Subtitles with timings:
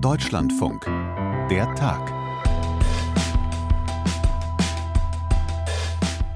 [0.00, 0.84] Deutschlandfunk.
[1.50, 2.12] Der Tag.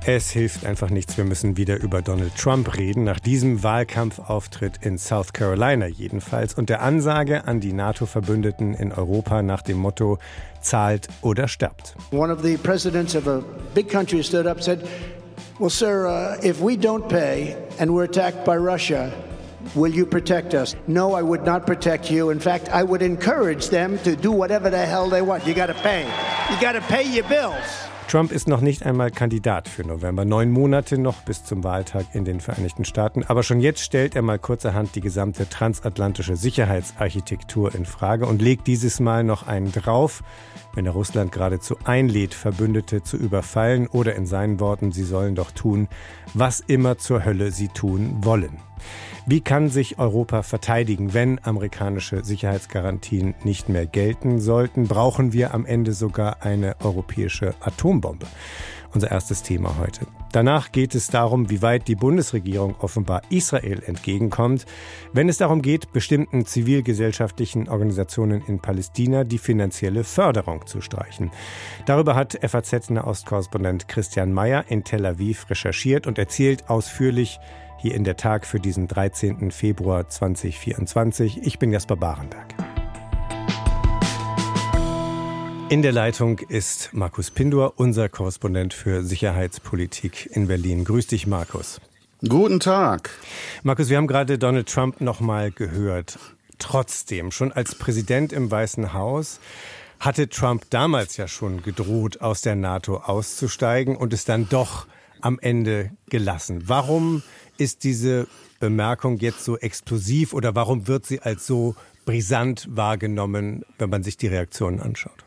[0.05, 1.17] Es hilft einfach nichts.
[1.17, 3.05] Wir müssen wieder über Donald Trump reden.
[3.05, 9.43] Nach diesem Wahlkampfauftritt in South Carolina jedenfalls und der Ansage an die NATO-Verbündeten in Europa
[9.43, 10.19] nach dem Motto
[10.61, 11.95] zahlt oder stirbt.
[12.11, 13.43] One of the presidents of a
[13.75, 14.89] big country stood up and said,
[15.61, 19.13] "Well, sir, uh, if we don't pay and we're attacked by Russia,
[19.75, 20.77] Will you protect us?
[20.87, 22.31] No, I would not protect you.
[22.31, 25.47] In fact, I would encourage them to do whatever the hell they want.
[25.47, 26.05] You got to pay.
[26.51, 27.89] You got to pay your bills.
[28.13, 30.27] Trump ist noch nicht einmal Kandidat für November.
[30.27, 33.25] Neun Monate noch bis zum Wahltag in den Vereinigten Staaten.
[33.25, 38.67] Aber schon jetzt stellt er mal kurzerhand die gesamte transatlantische Sicherheitsarchitektur in Frage und legt
[38.67, 40.23] dieses Mal noch einen drauf,
[40.75, 45.51] wenn er Russland geradezu einlädt, Verbündete zu überfallen oder in seinen Worten, sie sollen doch
[45.51, 45.89] tun,
[46.35, 48.59] was immer zur Hölle sie tun wollen.
[49.25, 54.89] Wie kann sich Europa verteidigen, wenn amerikanische Sicherheitsgarantien nicht mehr gelten sollten?
[54.89, 58.27] Brauchen wir am Ende sogar eine europäische Atombombe?
[58.93, 60.09] Unser erstes Thema heute.
[60.33, 64.67] Danach geht es darum, wie weit die Bundesregierung offenbar Israel entgegenkommt,
[65.13, 71.31] wenn es darum geht, bestimmten zivilgesellschaftlichen Organisationen in Palästina die finanzielle Förderung zu streichen.
[71.87, 77.39] Darüber hat FAZ-Nahostkorrespondent Christian Mayer in Tel Aviv recherchiert und erzählt ausführlich,
[77.83, 79.51] hier in der Tag für diesen 13.
[79.51, 81.43] Februar 2024.
[81.43, 82.55] Ich bin Jasper Barenberg.
[85.69, 90.85] In der Leitung ist Markus Pindor, unser Korrespondent für Sicherheitspolitik in Berlin.
[90.85, 91.81] Grüß dich, Markus.
[92.29, 93.11] Guten Tag.
[93.65, 96.21] Markus, wir haben gerade Donald Trump noch mal gehört.
[96.61, 99.41] Trotzdem, schon als Präsident im Weißen Haus
[99.99, 104.87] hatte Trump damals ja schon gedroht, aus der NATO auszusteigen und es dann doch
[105.23, 106.65] am Ende gelassen.
[106.67, 107.23] Warum
[107.63, 108.27] ist diese
[108.61, 111.75] Bemerkung jetzt so explosiv oder warum wird sie als so
[112.05, 115.25] brisant wahrgenommen, wenn man sich die Reaktionen anschaut?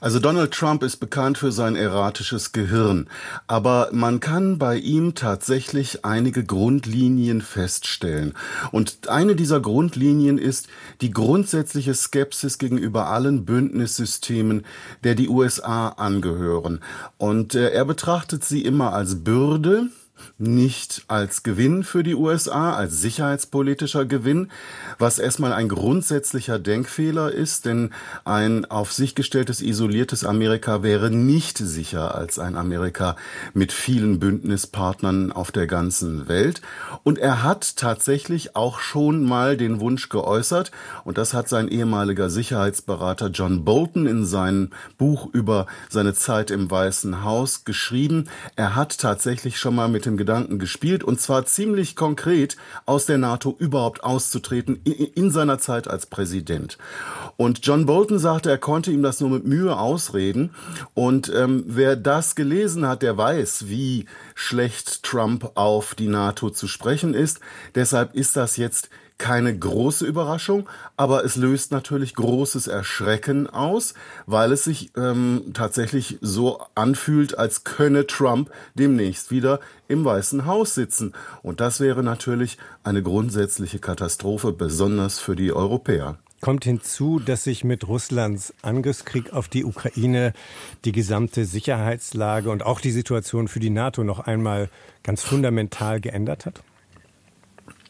[0.00, 3.08] Also Donald Trump ist bekannt für sein erratisches Gehirn,
[3.46, 8.34] aber man kann bei ihm tatsächlich einige Grundlinien feststellen.
[8.70, 10.68] Und eine dieser Grundlinien ist
[11.00, 14.64] die grundsätzliche Skepsis gegenüber allen Bündnissystemen,
[15.04, 16.80] der die USA angehören.
[17.16, 19.88] Und äh, er betrachtet sie immer als Bürde,
[20.38, 24.50] nicht als Gewinn für die USA, als sicherheitspolitischer Gewinn,
[24.98, 27.90] was erstmal ein grundsätzlicher Denkfehler ist, denn
[28.24, 33.16] ein auf sich gestelltes, isoliertes Amerika wäre nicht sicher als ein Amerika
[33.54, 36.60] mit vielen Bündnispartnern auf der ganzen Welt.
[37.02, 40.70] Und er hat tatsächlich auch schon mal den Wunsch geäußert,
[41.04, 46.70] und das hat sein ehemaliger Sicherheitsberater John Bolton in seinem Buch über seine Zeit im
[46.70, 48.28] Weißen Haus geschrieben.
[48.56, 53.18] Er hat tatsächlich schon mal mit dem Gedanken gespielt, und zwar ziemlich konkret aus der
[53.18, 56.78] NATO überhaupt auszutreten in seiner Zeit als Präsident.
[57.36, 60.50] Und John Bolton sagte, er konnte ihm das nur mit Mühe ausreden.
[60.94, 66.68] Und ähm, wer das gelesen hat, der weiß, wie schlecht Trump auf die NATO zu
[66.68, 67.40] sprechen ist.
[67.74, 73.94] Deshalb ist das jetzt keine große Überraschung, aber es löst natürlich großes Erschrecken aus,
[74.26, 80.74] weil es sich ähm, tatsächlich so anfühlt, als könne Trump demnächst wieder im Weißen Haus
[80.74, 81.12] sitzen.
[81.42, 87.62] Und das wäre natürlich eine grundsätzliche Katastrophe, besonders für die Europäer kommt hinzu, dass sich
[87.62, 90.34] mit Russlands Angriffskrieg auf die Ukraine
[90.84, 94.68] die gesamte Sicherheitslage und auch die Situation für die NATO noch einmal
[95.04, 96.62] ganz fundamental geändert hat?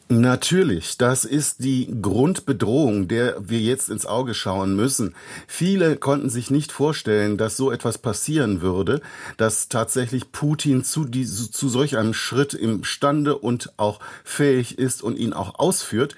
[0.09, 5.15] Natürlich, das ist die Grundbedrohung, der wir jetzt ins Auge schauen müssen.
[5.47, 9.01] Viele konnten sich nicht vorstellen, dass so etwas passieren würde,
[9.37, 15.17] dass tatsächlich Putin zu, die, zu solch einem Schritt imstande und auch fähig ist und
[15.17, 16.15] ihn auch ausführt.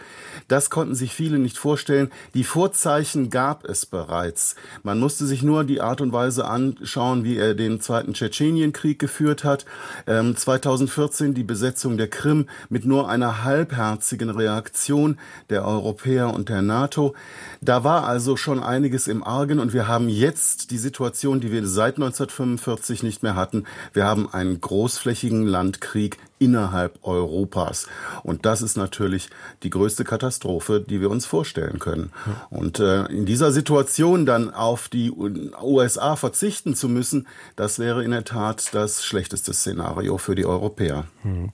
[0.48, 2.12] Das konnten sich viele nicht vorstellen.
[2.36, 4.56] Die Vorzeichen gab es bereits.
[4.84, 9.44] Man musste sich nur die Art und Weise anschauen, wie er den zweiten Tschetschenienkrieg geführt
[9.44, 9.66] hat.
[10.06, 15.18] Ähm, 2014 die Besetzung der Krim mit nur einer halbherzigen Reaktion
[15.50, 17.16] der Europäer und der NATO.
[17.62, 21.66] Da war also schon einiges im Argen und wir haben jetzt die Situation, die wir
[21.66, 23.66] seit 1945 nicht mehr hatten.
[23.94, 27.88] Wir haben einen großflächigen Landkrieg innerhalb Europas.
[28.24, 29.30] Und das ist natürlich
[29.64, 32.12] die größte Katastrophe, die wir uns vorstellen können.
[32.50, 38.12] Und äh, in dieser Situation dann auf die USA verzichten zu müssen, das wäre in
[38.12, 41.06] der Tat das schlechteste Szenario für die Europäer.
[41.22, 41.52] Hm.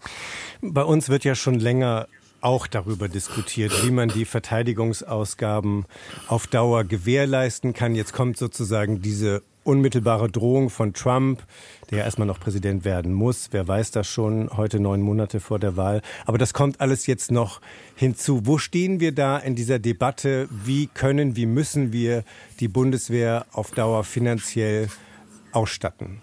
[0.61, 2.07] Bei uns wird ja schon länger
[2.41, 5.85] auch darüber diskutiert, wie man die Verteidigungsausgaben
[6.27, 7.93] auf Dauer gewährleisten kann.
[7.93, 11.43] Jetzt kommt sozusagen diese unmittelbare Drohung von Trump,
[11.89, 13.49] der ja erstmal noch Präsident werden muss.
[13.51, 16.01] Wer weiß das schon, heute neun Monate vor der Wahl.
[16.25, 17.61] Aber das kommt alles jetzt noch
[17.95, 18.45] hinzu.
[18.45, 20.47] Wo stehen wir da in dieser Debatte?
[20.49, 22.23] Wie können, wie müssen wir
[22.59, 24.87] die Bundeswehr auf Dauer finanziell
[25.51, 26.21] ausstatten?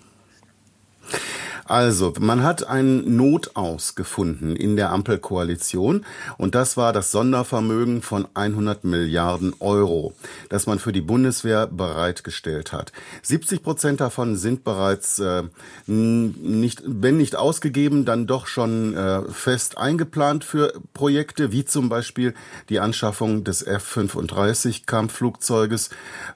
[1.69, 6.07] Also, man hat einen Notaus gefunden in der Ampelkoalition
[6.39, 10.15] und das war das Sondervermögen von 100 Milliarden Euro,
[10.49, 12.93] das man für die Bundeswehr bereitgestellt hat.
[13.21, 15.43] 70 Prozent davon sind bereits äh,
[15.87, 22.33] nicht, wenn nicht ausgegeben, dann doch schon äh, fest eingeplant für Projekte, wie zum Beispiel
[22.71, 25.91] die Anschaffung des F-35 Kampfflugzeuges.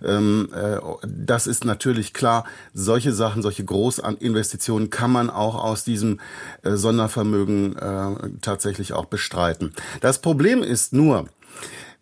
[0.05, 0.77] Ähm, äh,
[1.07, 2.45] das ist natürlich klar,
[2.75, 6.21] solche Sachen, solche Großinvestitionen kann man man auch aus diesem
[6.63, 9.73] äh, Sondervermögen äh, tatsächlich auch bestreiten.
[10.01, 11.27] Das Problem ist nur,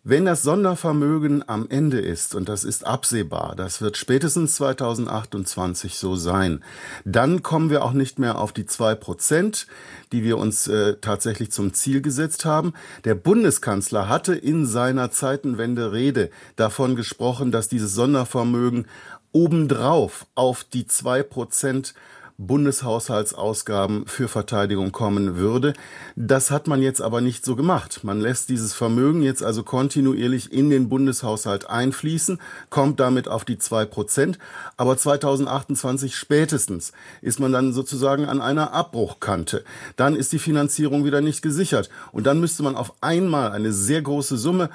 [0.03, 6.15] wenn das Sondervermögen am Ende ist, und das ist absehbar, das wird spätestens 2028 so
[6.15, 6.63] sein,
[7.05, 9.67] dann kommen wir auch nicht mehr auf die zwei Prozent,
[10.11, 12.73] die wir uns äh, tatsächlich zum Ziel gesetzt haben.
[13.03, 18.87] Der Bundeskanzler hatte in seiner Zeitenwende-Rede davon gesprochen, dass dieses Sondervermögen
[19.33, 21.93] obendrauf auf die zwei Prozent
[22.37, 25.73] Bundeshaushaltsausgaben für Verteidigung kommen würde.
[26.15, 28.03] Das hat man jetzt aber nicht so gemacht.
[28.03, 32.39] Man lässt dieses Vermögen jetzt also kontinuierlich in den Bundeshaushalt einfließen,
[32.69, 34.39] kommt damit auf die zwei Prozent.
[34.77, 36.91] Aber 2028 spätestens
[37.21, 39.63] ist man dann sozusagen an einer Abbruchkante.
[39.95, 41.89] Dann ist die Finanzierung wieder nicht gesichert.
[42.11, 44.69] Und dann müsste man auf einmal eine sehr große Summe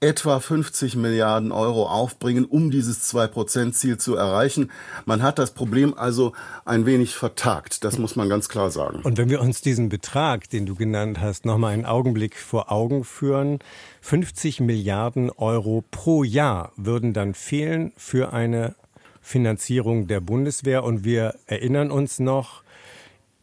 [0.00, 4.70] etwa 50 Milliarden Euro aufbringen, um dieses 2-Prozent-Ziel zu erreichen.
[5.06, 6.32] Man hat das Problem also
[6.64, 7.82] ein wenig vertagt.
[7.82, 9.00] Das muss man ganz klar sagen.
[9.02, 12.70] Und wenn wir uns diesen Betrag, den du genannt hast, noch mal einen Augenblick vor
[12.70, 13.58] Augen führen,
[14.00, 18.76] 50 Milliarden Euro pro Jahr würden dann fehlen für eine
[19.20, 20.84] Finanzierung der Bundeswehr.
[20.84, 22.62] Und wir erinnern uns noch,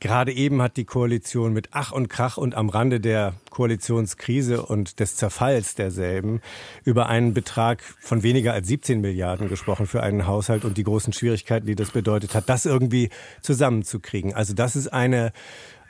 [0.02, 5.00] Gerade eben hat die Koalition mit Ach und Krach und am Rande der Koalitionskrise und
[5.00, 6.42] des Zerfalls derselben
[6.84, 11.14] über einen Betrag von weniger als 17 Milliarden gesprochen für einen Haushalt und die großen
[11.14, 13.10] Schwierigkeiten, die das bedeutet hat, das irgendwie
[13.42, 14.34] zusammenzukriegen.
[14.34, 15.32] Also das ist eine,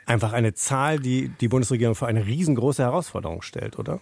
[0.06, 4.00] einfach eine Zahl, die die Bundesregierung vor eine riesengroße Herausforderung stellt, oder?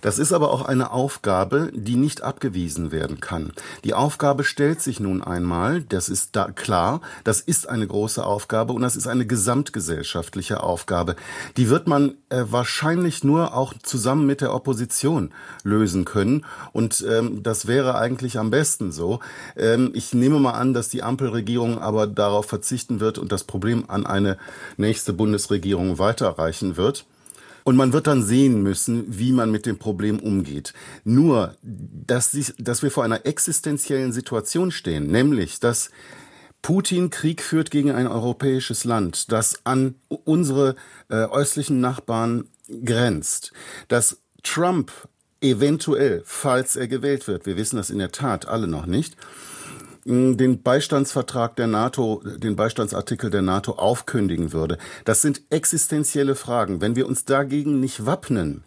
[0.00, 3.52] Das ist aber auch eine Aufgabe, die nicht abgewiesen werden kann.
[3.84, 8.72] Die Aufgabe stellt sich nun einmal, das ist da klar, das ist eine große Aufgabe
[8.72, 11.16] und das ist eine gesamtgesellschaftliche Aufgabe.
[11.56, 15.30] Die wird man äh, wahrscheinlich nur auch zusammen mit der Opposition
[15.62, 19.20] lösen können und ähm, das wäre eigentlich am besten so.
[19.56, 23.84] Ähm, ich nehme mal an, dass die Ampelregierung aber darauf verzichten wird und das Problem
[23.88, 24.38] an eine
[24.76, 27.04] nächste Bundesregierung weiterreichen wird.
[27.64, 30.72] Und man wird dann sehen müssen, wie man mit dem Problem umgeht.
[31.04, 35.90] Nur, dass, sie, dass wir vor einer existenziellen Situation stehen, nämlich, dass
[36.62, 40.76] Putin Krieg führt gegen ein europäisches Land, das an unsere
[41.08, 42.48] äh, östlichen Nachbarn
[42.84, 43.52] grenzt,
[43.88, 44.90] dass Trump
[45.40, 49.16] eventuell, falls er gewählt wird, wir wissen das in der Tat alle noch nicht,
[50.08, 54.78] den Beistandsvertrag der NATO, den Beistandsartikel der NATO aufkündigen würde.
[55.04, 56.80] Das sind existenzielle Fragen.
[56.80, 58.64] Wenn wir uns dagegen nicht wappnen,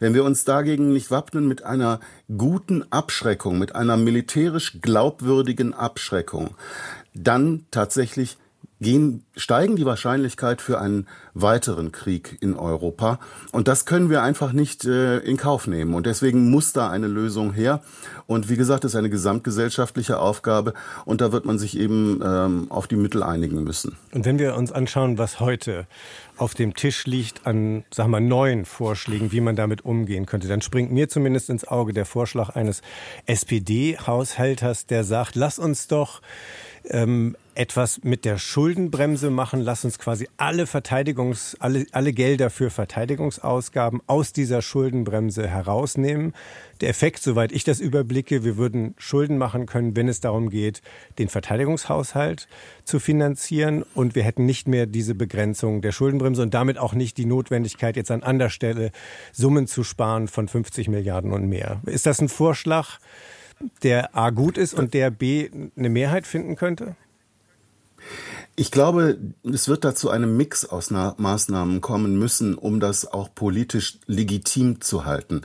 [0.00, 2.00] wenn wir uns dagegen nicht wappnen mit einer
[2.36, 6.56] guten Abschreckung, mit einer militärisch glaubwürdigen Abschreckung,
[7.14, 8.36] dann tatsächlich
[8.80, 13.18] gehen, steigen die Wahrscheinlichkeit für einen weiteren Krieg in Europa.
[13.52, 15.94] Und das können wir einfach nicht äh, in Kauf nehmen.
[15.94, 17.82] Und deswegen muss da eine Lösung her.
[18.26, 20.72] Und wie gesagt, es ist eine gesamtgesellschaftliche Aufgabe.
[21.04, 23.96] Und da wird man sich eben ähm, auf die Mittel einigen müssen.
[24.12, 25.86] Und wenn wir uns anschauen, was heute
[26.38, 30.62] auf dem Tisch liegt an, sagen wir, neuen Vorschlägen, wie man damit umgehen könnte, dann
[30.62, 32.80] springt mir zumindest ins Auge der Vorschlag eines
[33.26, 36.22] SPD-Haushälters, der sagt, lass uns doch
[36.84, 39.60] ähm, etwas mit der Schuldenbremse machen.
[39.60, 46.32] Lass uns quasi alle Verteidigungs, alle, alle Gelder für Verteidigungsausgaben aus dieser Schuldenbremse herausnehmen.
[46.80, 50.80] Der Effekt, soweit ich das überblicke, wir würden Schulden machen können, wenn es darum geht,
[51.18, 52.48] den Verteidigungshaushalt
[52.84, 53.84] zu finanzieren.
[53.94, 57.96] Und wir hätten nicht mehr diese Begrenzung der Schuldenbremse und damit auch nicht die Notwendigkeit,
[57.96, 58.90] jetzt an anderer Stelle
[59.32, 61.82] Summen zu sparen von 50 Milliarden und mehr.
[61.84, 62.98] Ist das ein Vorschlag?
[63.82, 66.96] Der A gut ist und der B eine Mehrheit finden könnte?
[68.56, 73.98] Ich glaube, es wird dazu einem Mix aus Maßnahmen kommen müssen, um das auch politisch
[74.06, 75.42] legitim zu halten.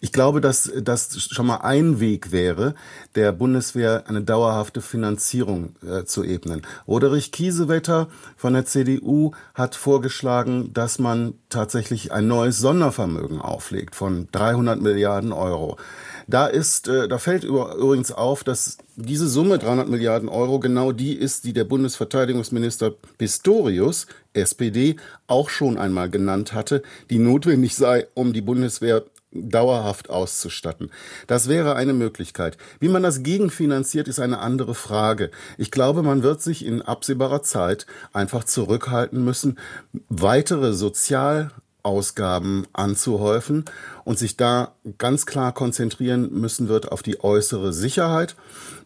[0.00, 2.74] Ich glaube, dass das schon mal ein Weg wäre,
[3.14, 6.62] der Bundeswehr eine dauerhafte Finanzierung äh, zu ebnen.
[6.88, 14.26] Roderich Kiesewetter von der CDU hat vorgeschlagen, dass man tatsächlich ein neues Sondervermögen auflegt von
[14.32, 15.76] 300 Milliarden Euro
[16.28, 21.14] Da ist, äh, da fällt übrigens auf, dass diese Summe 300 Milliarden Euro genau die
[21.14, 24.96] ist, die der Bundesverteidigungsminister Pistorius, SPD,
[25.28, 30.90] auch schon einmal genannt hatte, die notwendig sei, um die Bundeswehr dauerhaft auszustatten.
[31.26, 32.56] Das wäre eine Möglichkeit.
[32.80, 35.30] Wie man das gegenfinanziert, ist eine andere Frage.
[35.58, 39.58] Ich glaube, man wird sich in absehbarer Zeit einfach zurückhalten müssen,
[40.08, 40.72] weitere
[41.86, 43.64] Sozialausgaben anzuhäufen
[44.04, 48.34] und sich da ganz klar konzentrieren müssen wird auf die äußere Sicherheit.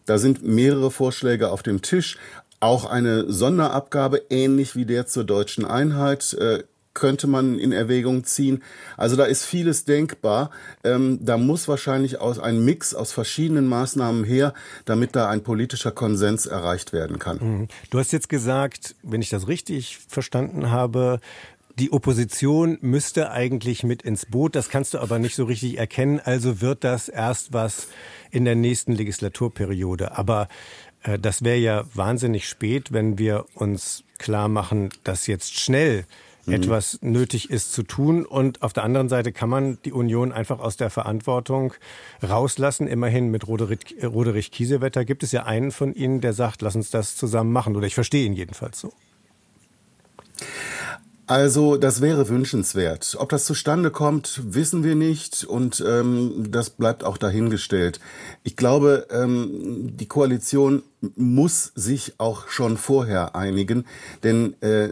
[0.05, 2.17] Da sind mehrere Vorschläge auf dem Tisch.
[2.59, 8.63] Auch eine Sonderabgabe, ähnlich wie der zur deutschen Einheit, äh, könnte man in Erwägung ziehen.
[8.97, 10.51] Also da ist vieles denkbar.
[10.83, 14.53] Ähm, da muss wahrscheinlich aus ein Mix aus verschiedenen Maßnahmen her,
[14.85, 17.37] damit da ein politischer Konsens erreicht werden kann.
[17.37, 17.67] Mhm.
[17.89, 21.19] Du hast jetzt gesagt, wenn ich das richtig verstanden habe,
[21.79, 24.55] die Opposition müsste eigentlich mit ins Boot.
[24.55, 26.19] Das kannst du aber nicht so richtig erkennen.
[26.23, 27.87] Also wird das erst was
[28.31, 30.17] in der nächsten Legislaturperiode.
[30.17, 30.47] Aber
[31.03, 36.05] äh, das wäre ja wahnsinnig spät, wenn wir uns klar machen, dass jetzt schnell
[36.45, 36.53] mhm.
[36.53, 38.25] etwas nötig ist zu tun.
[38.25, 41.73] Und auf der anderen Seite kann man die Union einfach aus der Verantwortung
[42.23, 42.87] rauslassen.
[42.87, 46.91] Immerhin mit Roderich, Roderich Kiesewetter gibt es ja einen von Ihnen, der sagt, lass uns
[46.91, 47.75] das zusammen machen.
[47.75, 48.93] Oder ich verstehe ihn jedenfalls so.
[51.31, 53.15] Also das wäre wünschenswert.
[53.17, 58.01] Ob das zustande kommt, wissen wir nicht und ähm, das bleibt auch dahingestellt.
[58.43, 60.83] Ich glaube, ähm, die Koalition
[61.15, 63.85] muss sich auch schon vorher einigen,
[64.23, 64.89] denn äh,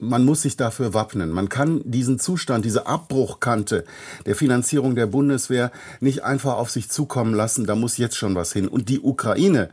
[0.00, 1.30] man muss sich dafür wappnen.
[1.30, 3.84] Man kann diesen Zustand, diese Abbruchkante
[4.26, 5.70] der Finanzierung der Bundeswehr
[6.00, 7.66] nicht einfach auf sich zukommen lassen.
[7.66, 8.66] Da muss jetzt schon was hin.
[8.66, 9.70] Und die Ukraine,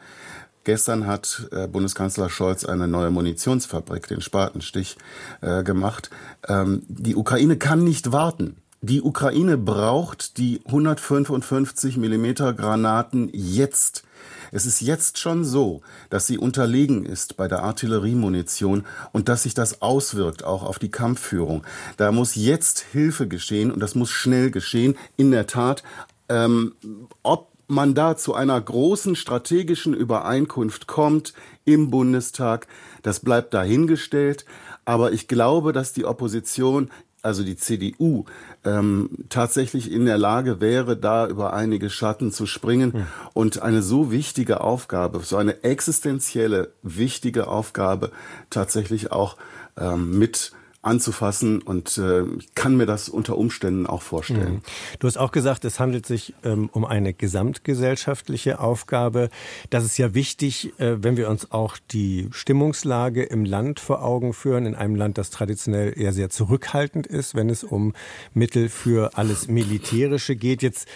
[0.65, 4.97] Gestern hat äh, Bundeskanzler Scholz eine neue Munitionsfabrik, den Spatenstich,
[5.41, 6.09] äh, gemacht.
[6.47, 8.57] Ähm, die Ukraine kann nicht warten.
[8.81, 14.03] Die Ukraine braucht die 155 Millimeter Granaten jetzt.
[14.51, 19.53] Es ist jetzt schon so, dass sie unterlegen ist bei der Artilleriemunition und dass sich
[19.53, 21.63] das auswirkt auch auf die Kampfführung.
[21.97, 24.97] Da muss jetzt Hilfe geschehen und das muss schnell geschehen.
[25.15, 25.83] In der Tat,
[26.27, 26.73] ähm,
[27.21, 31.33] ob man da zu einer großen strategischen Übereinkunft kommt
[31.65, 32.67] im Bundestag,
[33.01, 34.45] das bleibt dahingestellt.
[34.85, 36.91] Aber ich glaube, dass die Opposition,
[37.23, 38.25] also die CDU,
[38.63, 43.07] ähm, tatsächlich in der Lage wäre, da über einige Schatten zu springen ja.
[43.33, 48.11] und eine so wichtige Aufgabe, so eine existenzielle, wichtige Aufgabe
[48.51, 49.37] tatsächlich auch
[49.75, 50.51] ähm, mit
[50.85, 52.23] anzufassen und äh,
[52.53, 54.55] kann mir das unter Umständen auch vorstellen.
[54.55, 54.61] Mhm.
[54.99, 59.29] Du hast auch gesagt, es handelt sich ähm, um eine gesamtgesellschaftliche Aufgabe.
[59.69, 64.33] Das ist ja wichtig, äh, wenn wir uns auch die Stimmungslage im Land vor Augen
[64.33, 67.93] führen, in einem Land, das traditionell eher sehr zurückhaltend ist, wenn es um
[68.33, 70.61] Mittel für alles Militärische geht.
[70.61, 70.87] Jetzt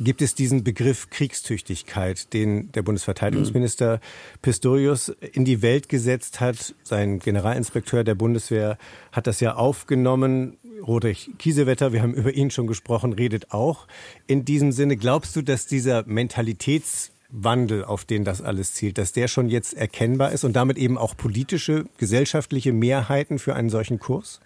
[0.00, 4.00] gibt es diesen Begriff Kriegstüchtigkeit, den der Bundesverteidigungsminister
[4.42, 6.74] Pistorius in die Welt gesetzt hat.
[6.82, 8.78] Sein Generalinspekteur der Bundeswehr
[9.12, 10.56] hat das ja aufgenommen.
[10.86, 13.86] Roderich Kiesewetter, wir haben über ihn schon gesprochen, redet auch
[14.26, 14.96] in diesem Sinne.
[14.96, 20.32] Glaubst du, dass dieser Mentalitätswandel, auf den das alles zielt, dass der schon jetzt erkennbar
[20.32, 24.40] ist und damit eben auch politische, gesellschaftliche Mehrheiten für einen solchen Kurs?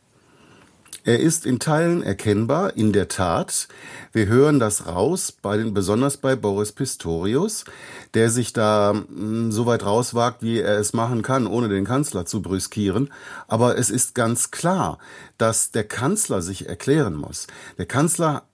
[1.07, 3.69] Er ist in Teilen erkennbar, in der Tat.
[4.13, 7.67] Wir hören das raus, bei den, besonders bei Boris Pistorius,
[8.15, 11.85] der sich da mh, hm, so weit rauswagt, wie er es machen kann, ohne den
[11.85, 13.13] Kanzler zu brüskieren.
[13.49, 14.99] Aber es ist ganz klar,
[15.37, 17.49] dass der Kanzler sich erklären muss.
[17.77, 18.45] Der Kanzler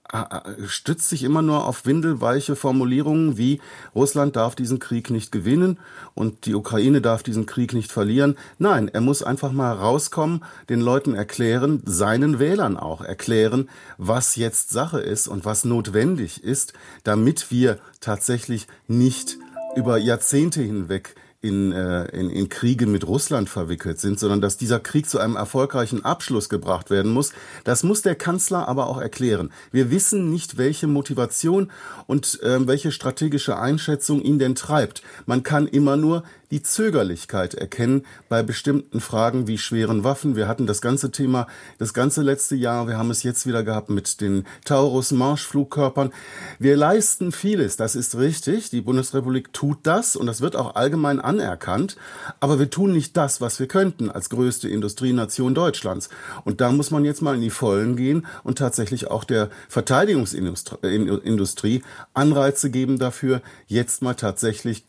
[0.66, 3.60] stützt sich immer nur auf windelweiche Formulierungen wie
[3.94, 5.78] Russland darf diesen Krieg nicht gewinnen
[6.14, 8.36] und die Ukraine darf diesen Krieg nicht verlieren.
[8.58, 14.70] Nein, er muss einfach mal rauskommen, den Leuten erklären, seinen Wählern auch erklären, was jetzt
[14.70, 16.72] Sache ist und was notwendig ist,
[17.04, 19.38] damit wir tatsächlich nicht
[19.76, 24.78] über Jahrzehnte hinweg in, äh, in, in Kriege mit Russland verwickelt sind, sondern dass dieser
[24.78, 27.32] Krieg zu einem erfolgreichen Abschluss gebracht werden muss.
[27.64, 29.50] Das muss der Kanzler aber auch erklären.
[29.72, 31.70] Wir wissen nicht, welche Motivation
[32.06, 35.02] und äh, welche strategische Einschätzung ihn denn treibt.
[35.24, 40.36] Man kann immer nur die Zögerlichkeit erkennen bei bestimmten Fragen wie schweren Waffen.
[40.36, 41.46] Wir hatten das ganze Thema
[41.78, 42.88] das ganze letzte Jahr.
[42.88, 46.12] Wir haben es jetzt wieder gehabt mit den Taurus-Marschflugkörpern.
[46.58, 47.76] Wir leisten vieles.
[47.76, 48.70] Das ist richtig.
[48.70, 51.96] Die Bundesrepublik tut das und das wird auch allgemein anerkannt.
[52.40, 56.08] Aber wir tun nicht das, was wir könnten als größte Industrienation Deutschlands.
[56.44, 61.82] Und da muss man jetzt mal in die Vollen gehen und tatsächlich auch der Verteidigungsindustrie
[62.14, 64.84] Anreize geben dafür, jetzt mal tatsächlich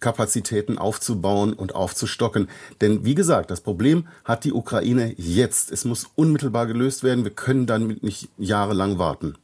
[0.00, 2.48] Kapazitäten aufzubauen und aufzustocken.
[2.80, 5.70] Denn wie gesagt, das Problem hat die Ukraine jetzt.
[5.70, 7.24] Es muss unmittelbar gelöst werden.
[7.24, 9.34] Wir können damit nicht jahrelang warten.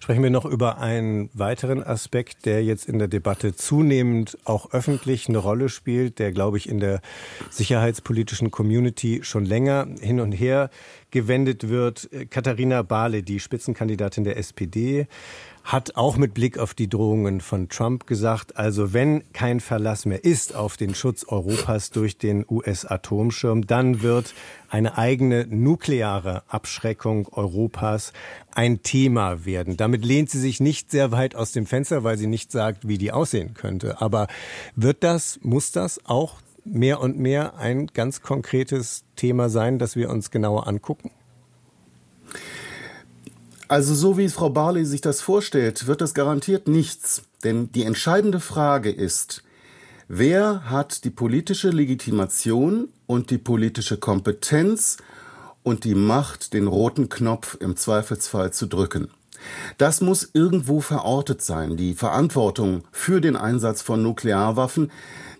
[0.00, 5.28] Sprechen wir noch über einen weiteren Aspekt, der jetzt in der Debatte zunehmend auch öffentlich
[5.28, 7.00] eine Rolle spielt, der, glaube ich, in der
[7.50, 10.70] sicherheitspolitischen Community schon länger hin und her
[11.10, 12.10] gewendet wird.
[12.30, 15.06] Katharina Bahle, die Spitzenkandidatin der SPD,
[15.64, 20.22] hat auch mit Blick auf die Drohungen von Trump gesagt, also wenn kein Verlass mehr
[20.22, 24.34] ist auf den Schutz Europas durch den US-Atomschirm, dann wird
[24.68, 28.12] eine eigene nukleare Abschreckung Europas
[28.54, 29.78] ein Thema werden.
[29.78, 32.98] Damit lehnt sie sich nicht sehr weit aus dem Fenster, weil sie nicht sagt, wie
[32.98, 34.02] die aussehen könnte.
[34.02, 34.28] Aber
[34.76, 40.10] wird das, muss das auch mehr und mehr ein ganz konkretes Thema sein, das wir
[40.10, 41.10] uns genauer angucken?
[43.68, 47.22] Also so wie Frau Barley sich das vorstellt, wird das garantiert nichts.
[47.44, 49.42] Denn die entscheidende Frage ist,
[50.08, 54.98] wer hat die politische Legitimation und die politische Kompetenz
[55.62, 59.08] und die Macht, den roten Knopf im Zweifelsfall zu drücken.
[59.78, 64.90] Das muss irgendwo verortet sein, die Verantwortung für den Einsatz von Nuklearwaffen,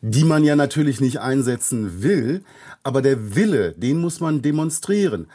[0.00, 2.42] die man ja natürlich nicht einsetzen will,
[2.82, 5.28] aber der Wille, den muss man demonstrieren.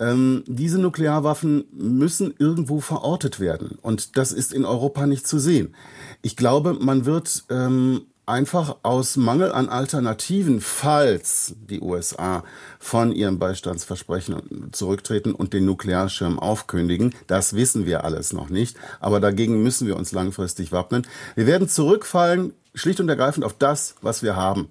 [0.00, 3.78] Ähm, diese Nuklearwaffen müssen irgendwo verortet werden.
[3.82, 5.74] Und das ist in Europa nicht zu sehen.
[6.22, 12.44] Ich glaube, man wird ähm, einfach aus Mangel an Alternativen, falls die USA
[12.78, 17.14] von ihrem Beistandsversprechen zurücktreten und den Nuklearschirm aufkündigen.
[17.26, 18.76] Das wissen wir alles noch nicht.
[19.00, 21.06] Aber dagegen müssen wir uns langfristig wappnen.
[21.34, 24.68] Wir werden zurückfallen, schlicht und ergreifend auf das, was wir haben.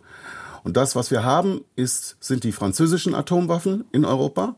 [0.64, 4.56] Und das, was wir haben, ist, sind die französischen Atomwaffen in Europa.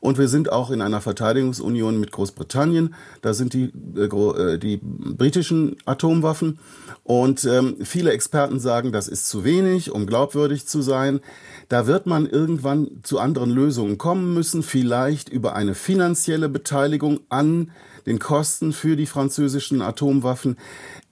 [0.00, 2.94] Und wir sind auch in einer Verteidigungsunion mit Großbritannien.
[3.20, 6.58] Da sind die, äh, äh, die britischen Atomwaffen.
[7.04, 11.20] Und ähm, viele Experten sagen, das ist zu wenig, um glaubwürdig zu sein.
[11.68, 17.70] Da wird man irgendwann zu anderen Lösungen kommen müssen, vielleicht über eine finanzielle Beteiligung an
[18.06, 20.56] den Kosten für die französischen Atomwaffen.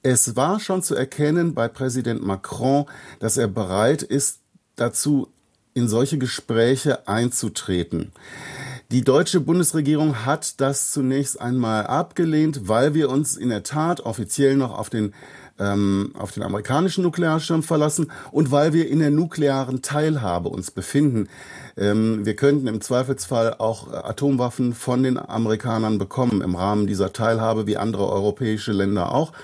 [0.03, 2.87] Es war schon zu erkennen bei Präsident Macron,
[3.19, 4.41] dass er bereit ist,
[4.77, 5.29] dazu
[5.75, 8.13] in solche Gespräche einzutreten.
[8.91, 14.57] Die deutsche Bundesregierung hat das zunächst einmal abgelehnt, weil wir uns in der Tat offiziell
[14.57, 15.13] noch auf den
[15.59, 21.29] ähm, auf den amerikanischen Nuklearschirm verlassen und weil wir in der nuklearen Teilhabe uns befinden.
[21.77, 27.67] Ähm, wir könnten im Zweifelsfall auch Atomwaffen von den Amerikanern bekommen im Rahmen dieser Teilhabe,
[27.67, 29.35] wie andere europäische Länder auch.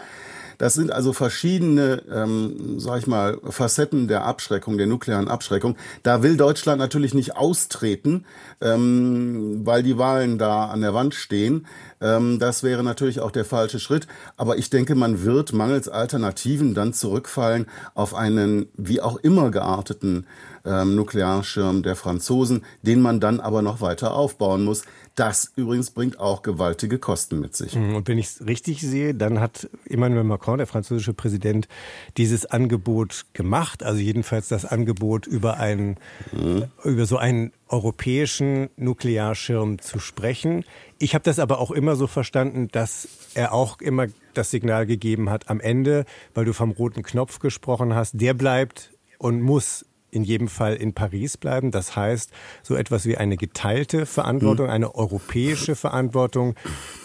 [0.59, 5.77] Das sind also verschiedene, ähm, sag ich mal, Facetten der Abschreckung, der nuklearen Abschreckung.
[6.03, 8.25] Da will Deutschland natürlich nicht austreten,
[8.61, 11.67] ähm, weil die Wahlen da an der Wand stehen.
[12.01, 14.07] Ähm, das wäre natürlich auch der falsche Schritt.
[14.37, 20.27] Aber ich denke, man wird mangels Alternativen dann zurückfallen auf einen wie auch immer gearteten
[20.65, 24.83] ähm, Nuklearschirm der Franzosen, den man dann aber noch weiter aufbauen muss.
[25.15, 27.77] Das übrigens bringt auch gewaltige Kosten mit sich.
[27.77, 31.69] Mhm, und wenn ich es richtig sehe, dann hat Emmanuel Macron, der französische Präsident,
[32.17, 33.83] dieses Angebot gemacht.
[33.83, 35.97] Also jedenfalls das Angebot über einen,
[36.33, 36.65] mhm.
[36.83, 40.65] über so einen europäischen Nuklearschirm zu sprechen.
[40.99, 45.31] Ich habe das aber auch immer so verstanden, dass er auch immer das Signal gegeben
[45.31, 50.25] hat am Ende, weil du vom roten Knopf gesprochen hast, der bleibt und muss in
[50.25, 51.71] jedem Fall in Paris bleiben.
[51.71, 52.31] Das heißt,
[52.63, 56.55] so etwas wie eine geteilte Verantwortung, eine europäische Verantwortung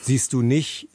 [0.02, 0.88] siehst du nicht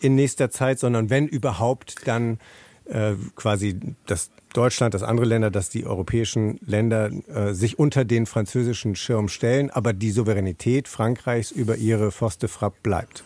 [0.00, 2.38] in nächster Zeit, sondern wenn überhaupt, dann
[2.84, 8.26] äh, quasi das Deutschland, das andere Länder, dass die europäischen Länder äh, sich unter den
[8.26, 13.24] französischen Schirm stellen, aber die Souveränität Frankreichs über ihre Forste Frappe bleibt.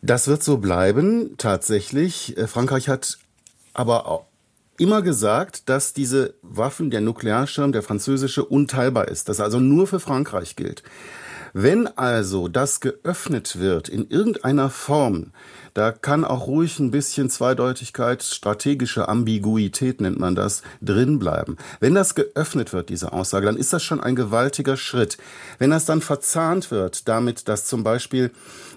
[0.00, 2.36] Das wird so bleiben, tatsächlich.
[2.36, 3.18] Äh, Frankreich hat
[3.74, 4.26] aber
[4.78, 10.00] immer gesagt, dass diese Waffen, der Nuklearschirm, der französische, unteilbar ist, dass also nur für
[10.00, 10.82] Frankreich gilt.
[11.52, 15.32] Wenn also das geöffnet wird in irgendeiner Form,
[15.74, 21.56] da kann auch ruhig ein bisschen Zweideutigkeit, strategische Ambiguität nennt man das, drin bleiben.
[21.80, 25.18] Wenn das geöffnet wird, diese Aussage, dann ist das schon ein gewaltiger Schritt.
[25.58, 28.30] Wenn das dann verzahnt wird damit, dass zum Beispiel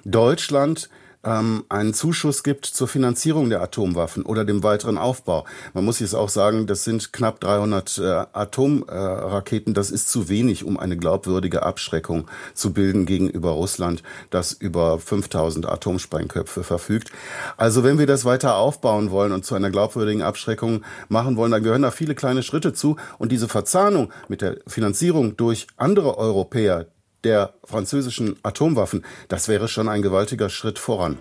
[0.05, 0.89] Deutschland
[1.23, 5.45] ähm, einen Zuschuss gibt zur Finanzierung der Atomwaffen oder dem weiteren Aufbau.
[5.73, 9.73] Man muss jetzt auch sagen, das sind knapp 300 äh, Atomraketen.
[9.73, 14.99] Äh, das ist zu wenig, um eine glaubwürdige Abschreckung zu bilden gegenüber Russland, das über
[14.99, 17.11] 5000 Atomsprengköpfe verfügt.
[17.57, 21.63] Also wenn wir das weiter aufbauen wollen und zu einer glaubwürdigen Abschreckung machen wollen, dann
[21.63, 22.97] gehören da viele kleine Schritte zu.
[23.17, 26.87] Und diese Verzahnung mit der Finanzierung durch andere Europäer,
[27.23, 31.17] der französischen Atomwaffen, das wäre schon ein gewaltiger Schritt voran.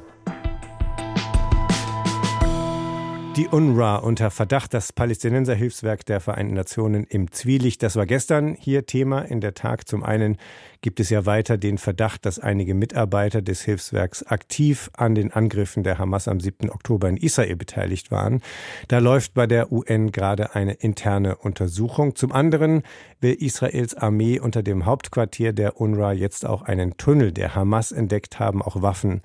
[3.41, 7.83] Die UNRWA unter Verdacht, das Palästinenserhilfswerk der Vereinten Nationen im Zwielicht.
[7.83, 9.89] Das war gestern hier Thema in der Tag.
[9.89, 10.37] Zum einen
[10.83, 15.85] gibt es ja weiter den Verdacht, dass einige Mitarbeiter des Hilfswerks aktiv an den Angriffen
[15.85, 16.69] der Hamas am 7.
[16.69, 18.43] Oktober in Israel beteiligt waren.
[18.89, 22.17] Da läuft bei der UN gerade eine interne Untersuchung.
[22.17, 22.83] Zum anderen
[23.23, 28.39] will Israels Armee unter dem Hauptquartier der UNRWA jetzt auch einen Tunnel der Hamas entdeckt
[28.39, 29.23] haben, auch Waffen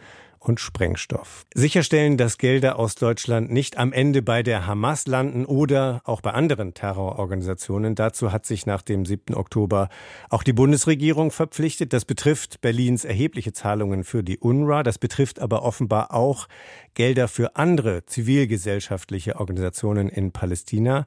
[0.47, 1.45] und Sprengstoff.
[1.53, 6.31] Sicherstellen, dass Gelder aus Deutschland nicht am Ende bei der Hamas landen oder auch bei
[6.31, 7.95] anderen Terrororganisationen.
[7.95, 9.36] Dazu hat sich nach dem 7.
[9.36, 9.89] Oktober
[10.29, 11.93] auch die Bundesregierung verpflichtet.
[11.93, 14.84] Das betrifft Berlins erhebliche Zahlungen für die UNRWA.
[14.84, 16.47] Das betrifft aber offenbar auch
[16.95, 21.05] Gelder für andere zivilgesellschaftliche Organisationen in Palästina.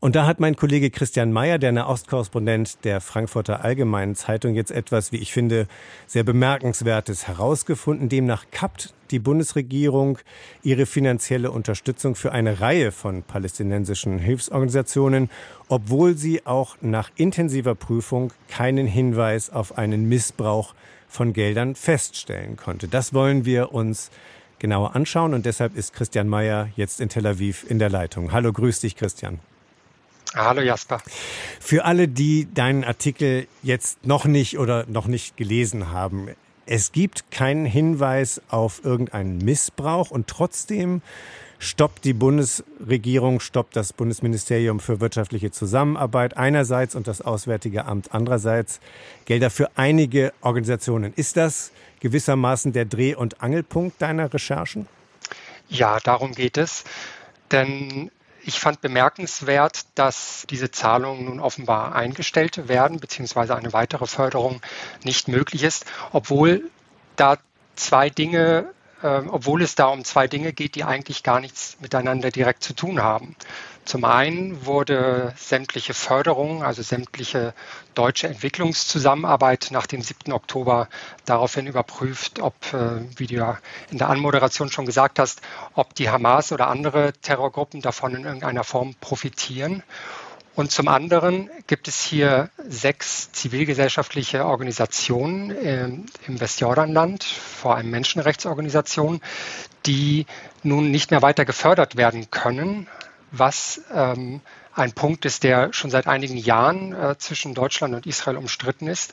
[0.00, 5.12] Und da hat mein Kollege Christian Mayer, der Nahostkorrespondent der Frankfurter Allgemeinen Zeitung, jetzt etwas,
[5.12, 5.68] wie ich finde,
[6.06, 8.08] sehr bemerkenswertes herausgefunden.
[8.08, 8.46] Demnach
[8.78, 10.18] kappt die Bundesregierung
[10.62, 15.30] ihre finanzielle Unterstützung für eine Reihe von palästinensischen Hilfsorganisationen,
[15.68, 20.74] obwohl sie auch nach intensiver Prüfung keinen Hinweis auf einen Missbrauch
[21.08, 22.86] von Geldern feststellen konnte.
[22.86, 24.10] Das wollen wir uns
[24.58, 25.32] genauer anschauen.
[25.32, 28.32] Und deshalb ist Christian Mayer jetzt in Tel Aviv in der Leitung.
[28.32, 29.38] Hallo, grüß dich, Christian.
[30.34, 31.00] Hallo Jasper.
[31.58, 36.28] Für alle, die deinen Artikel jetzt noch nicht oder noch nicht gelesen haben,
[36.68, 41.00] es gibt keinen Hinweis auf irgendeinen Missbrauch und trotzdem
[41.58, 48.80] stoppt die Bundesregierung, stoppt das Bundesministerium für wirtschaftliche Zusammenarbeit einerseits und das Auswärtige Amt andererseits
[49.24, 51.14] Gelder für einige Organisationen.
[51.16, 54.86] Ist das gewissermaßen der Dreh- und Angelpunkt deiner Recherchen?
[55.68, 56.84] Ja, darum geht es.
[57.50, 58.10] Denn
[58.44, 64.60] ich fand bemerkenswert, dass diese Zahlungen nun offenbar eingestellt werden, beziehungsweise eine weitere Förderung
[65.04, 66.70] nicht möglich ist, obwohl
[67.16, 67.38] da
[67.76, 68.72] zwei Dinge
[69.02, 72.74] äh, obwohl es da um zwei Dinge geht, die eigentlich gar nichts miteinander direkt zu
[72.74, 73.36] tun haben.
[73.88, 77.54] Zum einen wurde sämtliche Förderung, also sämtliche
[77.94, 80.30] deutsche Entwicklungszusammenarbeit nach dem 7.
[80.34, 80.90] Oktober
[81.24, 83.56] daraufhin überprüft, ob, äh, wie du ja
[83.90, 85.40] in der Anmoderation schon gesagt hast,
[85.72, 89.82] ob die Hamas oder andere Terrorgruppen davon in irgendeiner Form profitieren.
[90.54, 95.88] Und zum anderen gibt es hier sechs zivilgesellschaftliche Organisationen äh,
[96.26, 99.22] im Westjordanland, vor allem Menschenrechtsorganisationen,
[99.86, 100.26] die
[100.62, 102.86] nun nicht mehr weiter gefördert werden können,
[103.30, 104.40] was ähm,
[104.74, 109.12] ein Punkt ist, der schon seit einigen Jahren äh, zwischen Deutschland und Israel umstritten ist.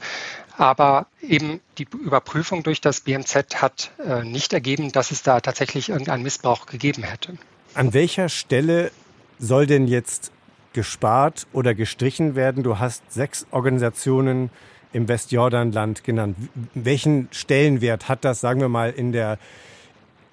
[0.58, 5.90] Aber eben die Überprüfung durch das BMZ hat äh, nicht ergeben, dass es da tatsächlich
[5.90, 7.38] irgendeinen Missbrauch gegeben hätte.
[7.74, 8.92] An welcher Stelle
[9.40, 10.32] soll denn jetzt
[10.74, 12.62] gespart oder gestrichen werden.
[12.62, 14.52] Du hast sechs Organisationen
[14.94, 16.38] im Westjordanland genannt.
[16.74, 19.40] Welchen Stellenwert hat das, sagen wir mal, in der,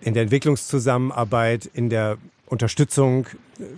[0.00, 2.18] in der Entwicklungszusammenarbeit, in der
[2.52, 3.26] Unterstützung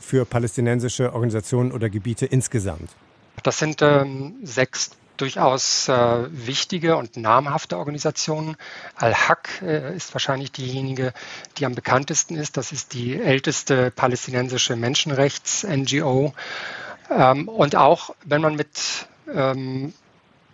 [0.01, 2.91] für palästinensische Organisationen oder Gebiete insgesamt?
[3.45, 8.57] Das sind ähm, sechs durchaus äh, wichtige und namhafte Organisationen.
[8.97, 11.13] Al-Haq äh, ist wahrscheinlich diejenige,
[11.57, 12.57] die am bekanntesten ist.
[12.57, 16.35] Das ist die älteste palästinensische Menschenrechts-NGO.
[17.11, 19.95] Ähm, und auch wenn man mit ähm,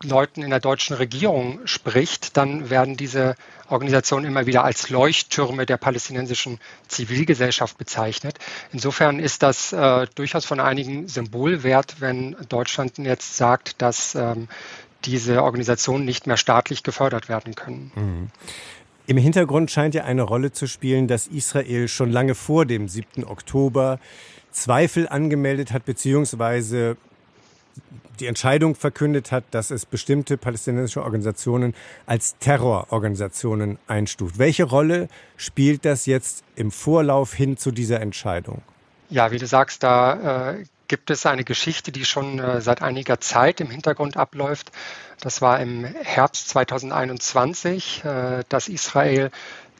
[0.03, 3.35] Leuten in der deutschen Regierung spricht, dann werden diese
[3.69, 6.59] Organisationen immer wieder als Leuchttürme der palästinensischen
[6.89, 8.39] Zivilgesellschaft bezeichnet.
[8.73, 14.49] Insofern ist das äh, durchaus von einigen Symbolwert, wenn Deutschland jetzt sagt, dass ähm,
[15.05, 17.93] diese Organisationen nicht mehr staatlich gefördert werden können.
[17.95, 18.31] Mhm.
[19.07, 23.25] Im Hintergrund scheint ja eine Rolle zu spielen, dass Israel schon lange vor dem 7.
[23.25, 23.99] Oktober
[24.53, 26.97] Zweifel angemeldet hat, beziehungsweise
[28.21, 31.75] die Entscheidung verkündet hat, dass es bestimmte palästinensische Organisationen
[32.07, 34.39] als Terrororganisationen einstuft.
[34.39, 38.63] Welche Rolle spielt das jetzt im Vorlauf hin zu dieser Entscheidung?
[39.09, 43.21] Ja, wie du sagst, da äh, gibt es eine Geschichte, die schon äh, seit einiger
[43.21, 44.71] Zeit im Hintergrund abläuft.
[45.21, 49.31] Das war im Herbst 2021, äh, dass Israel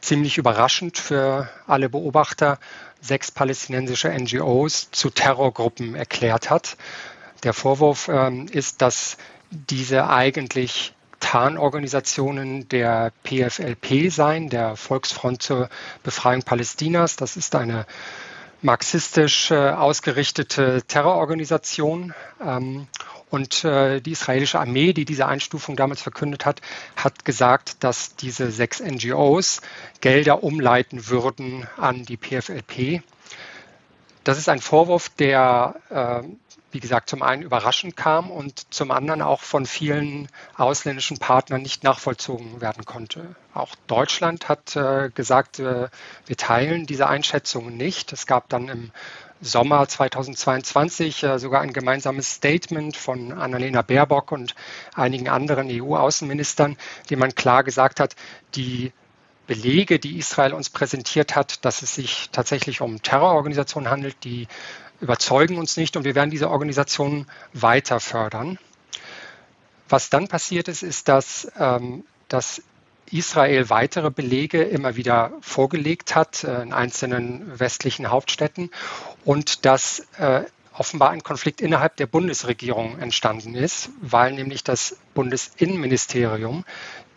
[0.01, 2.59] ziemlich überraschend für alle Beobachter
[3.01, 6.77] sechs palästinensische NGOs zu Terrorgruppen erklärt hat.
[7.43, 9.17] Der Vorwurf ähm, ist, dass
[9.51, 15.69] diese eigentlich Tarnorganisationen der PFLP seien, der Volksfront zur
[16.03, 17.17] Befreiung Palästinas.
[17.17, 17.87] Das ist eine
[18.63, 22.15] marxistisch äh, ausgerichtete Terrororganisation.
[22.45, 22.89] Ähm,
[23.31, 26.61] und äh, die israelische Armee, die diese Einstufung damals verkündet hat,
[26.97, 29.61] hat gesagt, dass diese sechs NGOs
[30.01, 33.03] Gelder umleiten würden an die PFLP.
[34.25, 36.29] Das ist ein Vorwurf, der, äh,
[36.73, 41.83] wie gesagt, zum einen überraschend kam und zum anderen auch von vielen ausländischen Partnern nicht
[41.83, 43.35] nachvollzogen werden konnte.
[43.55, 45.89] Auch Deutschland hat äh, gesagt, äh,
[46.27, 48.13] wir teilen diese Einschätzungen nicht.
[48.13, 48.91] Es gab dann im
[49.41, 54.55] Sommer 2022 äh, sogar ein gemeinsames Statement von Annalena Baerbock und
[54.95, 56.77] einigen anderen EU-Außenministern,
[57.09, 58.15] dem man klar gesagt hat,
[58.55, 58.93] die
[59.47, 64.47] Belege, die Israel uns präsentiert hat, dass es sich tatsächlich um Terrororganisationen handelt, die
[65.01, 68.59] überzeugen uns nicht und wir werden diese Organisationen weiter fördern.
[69.89, 72.63] Was dann passiert ist, ist, dass, ähm, dass
[73.11, 78.71] Israel weitere Belege immer wieder vorgelegt hat äh, in einzelnen westlichen Hauptstädten
[79.25, 86.65] und dass äh, offenbar ein Konflikt innerhalb der Bundesregierung entstanden ist, weil nämlich das Bundesinnenministerium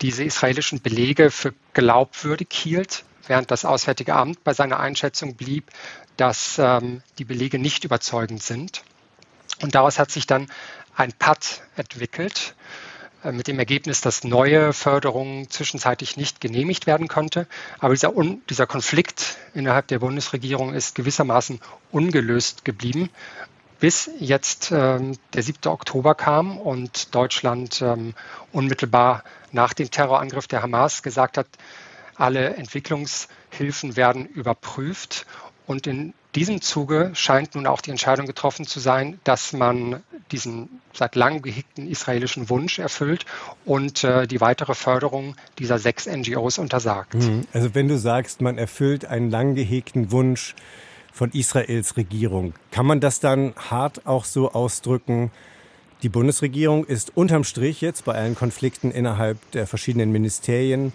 [0.02, 5.70] diese israelischen Belege für glaubwürdig hielt, während das Auswärtige Amt bei seiner Einschätzung blieb,
[6.18, 8.84] dass ähm, die Belege nicht überzeugend sind.
[9.62, 10.48] Und daraus hat sich dann
[10.96, 12.56] ein Patt entwickelt,
[13.24, 17.48] äh, mit dem Ergebnis, dass neue Förderungen zwischenzeitlich nicht genehmigt werden konnte.
[17.80, 18.14] Aber dieser,
[18.50, 21.60] dieser Konflikt innerhalb der Bundesregierung ist gewissermaßen
[21.92, 23.10] ungelöst geblieben,
[23.80, 25.68] bis jetzt ähm, der 7.
[25.70, 28.14] Oktober kam und Deutschland ähm,
[28.52, 31.48] unmittelbar nach dem Terrorangriff der Hamas gesagt hat,
[32.16, 35.26] alle Entwicklungshilfen werden überprüft.
[35.66, 40.82] Und in diesem Zuge scheint nun auch die Entscheidung getroffen zu sein, dass man diesen
[40.94, 43.26] seit langem gehegten israelischen Wunsch erfüllt
[43.66, 47.14] und äh, die weitere Förderung dieser sechs NGOs untersagt.
[47.14, 47.46] Mhm.
[47.54, 50.56] Also wenn du sagst, man erfüllt einen lang gehegten Wunsch
[51.14, 55.32] von Israels Regierung, kann man das dann hart auch so ausdrücken,
[56.02, 60.92] die Bundesregierung ist unterm Strich jetzt bei allen Konflikten innerhalb der verschiedenen Ministerien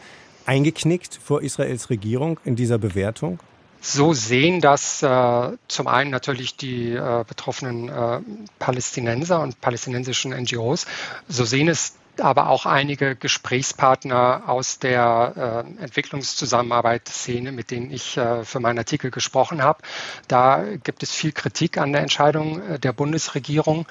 [0.48, 3.38] eingeknickt vor Israels Regierung in dieser Bewertung?
[3.80, 8.20] So sehen das äh, zum einen natürlich die äh, betroffenen äh,
[8.58, 10.86] Palästinenser und palästinensischen NGOs.
[11.28, 18.44] So sehen es aber auch einige Gesprächspartner aus der äh, Entwicklungszusammenarbeit-Szene, mit denen ich äh,
[18.44, 19.80] für meinen Artikel gesprochen habe.
[20.26, 23.86] Da gibt es viel Kritik an der Entscheidung äh, der Bundesregierung.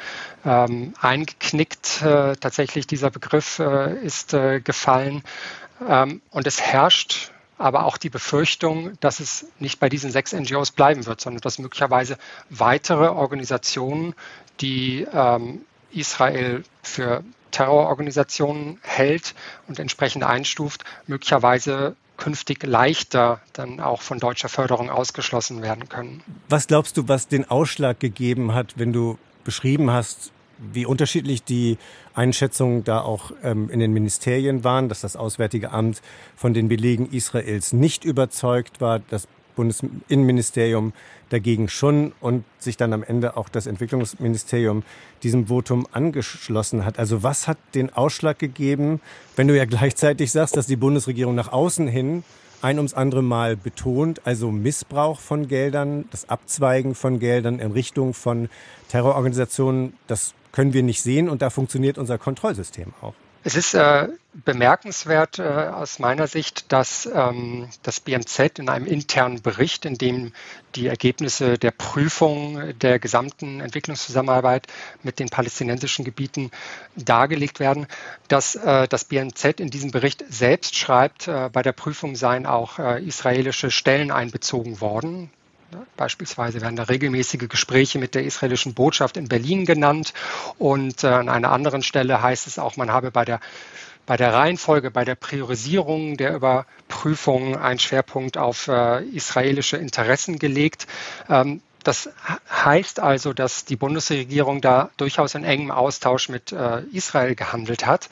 [0.45, 5.23] Ähm, eingeknickt äh, tatsächlich dieser Begriff äh, ist gefallen.
[5.85, 10.71] Ähm, und es herrscht aber auch die Befürchtung, dass es nicht bei diesen sechs NGOs
[10.71, 12.17] bleiben wird, sondern dass möglicherweise
[12.49, 14.13] weitere Organisationen,
[14.61, 15.61] die ähm,
[15.91, 19.33] Israel für Terrororganisationen hält
[19.67, 26.23] und entsprechend einstuft, möglicherweise künftig leichter dann auch von deutscher Förderung ausgeschlossen werden können.
[26.49, 31.77] Was glaubst du, was den Ausschlag gegeben hat, wenn du beschrieben hast, wie unterschiedlich die
[32.13, 36.01] Einschätzungen da auch ähm, in den Ministerien waren, dass das Auswärtige Amt
[36.35, 40.93] von den Belegen Israels nicht überzeugt war, das Bundesinnenministerium
[41.29, 44.83] dagegen schon und sich dann am Ende auch das Entwicklungsministerium
[45.23, 46.99] diesem Votum angeschlossen hat.
[46.99, 49.01] Also was hat den Ausschlag gegeben,
[49.35, 52.23] wenn du ja gleichzeitig sagst, dass die Bundesregierung nach außen hin
[52.61, 58.13] ein ums andere Mal betont, also Missbrauch von Geldern, das Abzweigen von Geldern in Richtung
[58.13, 58.49] von
[58.89, 63.13] Terrororganisationen, das können wir nicht sehen und da funktioniert unser Kontrollsystem auch.
[63.43, 69.41] Es ist äh, bemerkenswert äh, aus meiner Sicht, dass ähm, das BMZ in einem internen
[69.41, 70.33] Bericht, in dem
[70.75, 74.67] die Ergebnisse der Prüfung der gesamten Entwicklungszusammenarbeit
[75.01, 76.51] mit den palästinensischen Gebieten
[76.95, 77.87] dargelegt werden,
[78.27, 82.79] dass äh, das BMZ in diesem Bericht selbst schreibt, äh, bei der Prüfung seien auch
[82.79, 85.31] äh, israelische Stellen einbezogen worden.
[85.97, 90.13] Beispielsweise werden da regelmäßige Gespräche mit der israelischen Botschaft in Berlin genannt.
[90.57, 93.39] Und äh, an einer anderen Stelle heißt es auch, man habe bei der,
[94.05, 100.87] bei der Reihenfolge, bei der Priorisierung der Überprüfung einen Schwerpunkt auf äh, israelische Interessen gelegt.
[101.29, 102.09] Ähm, das
[102.49, 108.09] heißt also, dass die Bundesregierung da durchaus in engem Austausch mit äh, Israel gehandelt hat,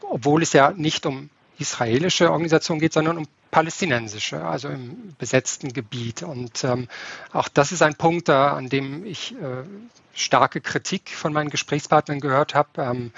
[0.00, 6.22] obwohl es ja nicht um israelische Organisationen geht, sondern um palästinensische, also im besetzten Gebiet.
[6.22, 6.88] Und ähm,
[7.32, 9.64] auch das ist ein Punkt, äh, an dem ich äh,
[10.14, 12.68] starke Kritik von meinen Gesprächspartnern gehört habe.
[12.82, 13.12] Ähm,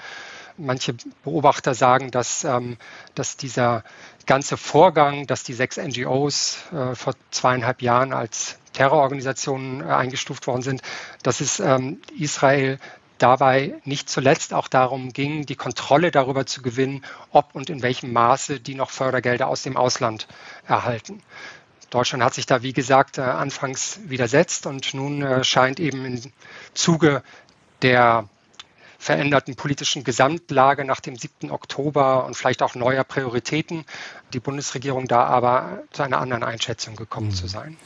[0.57, 2.77] manche Beobachter sagen, dass, ähm,
[3.15, 3.83] dass dieser
[4.25, 10.61] ganze Vorgang, dass die sechs NGOs äh, vor zweieinhalb Jahren als Terrororganisationen äh, eingestuft worden
[10.61, 10.81] sind,
[11.21, 12.79] dass es ähm, Israel
[13.23, 18.11] dabei nicht zuletzt auch darum ging, die Kontrolle darüber zu gewinnen, ob und in welchem
[18.11, 20.27] Maße die noch Fördergelder aus dem Ausland
[20.67, 21.23] erhalten.
[21.89, 26.21] Deutschland hat sich da, wie gesagt, äh, anfangs widersetzt und nun äh, scheint eben im
[26.73, 27.23] Zuge
[27.81, 28.27] der
[28.99, 31.49] veränderten politischen Gesamtlage nach dem 7.
[31.51, 33.85] Oktober und vielleicht auch neuer Prioritäten
[34.33, 37.35] die Bundesregierung da aber zu einer anderen Einschätzung gekommen mhm.
[37.35, 37.77] zu sein.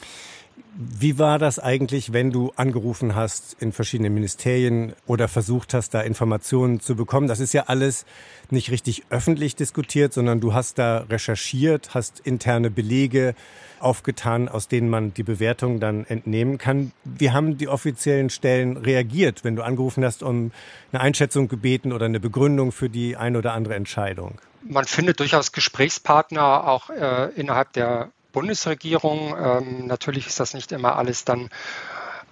[0.80, 6.00] Wie war das eigentlich, wenn du angerufen hast in verschiedenen Ministerien oder versucht hast, da
[6.02, 7.26] Informationen zu bekommen?
[7.26, 8.06] Das ist ja alles
[8.50, 13.34] nicht richtig öffentlich diskutiert, sondern du hast da recherchiert, hast interne Belege
[13.80, 16.92] aufgetan, aus denen man die Bewertung dann entnehmen kann.
[17.04, 20.52] Wie haben die offiziellen Stellen reagiert, wenn du angerufen hast, um
[20.92, 24.40] eine Einschätzung gebeten oder eine Begründung für die eine oder andere Entscheidung?
[24.62, 29.34] Man findet durchaus Gesprächspartner auch äh, innerhalb der Bundesregierung.
[29.36, 31.48] Ähm, natürlich ist das nicht immer alles dann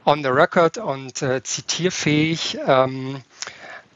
[0.05, 2.59] on the record und äh, zitierfähig.
[2.64, 3.25] Ähm,